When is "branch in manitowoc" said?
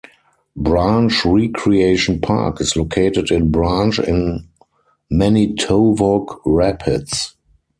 3.51-6.41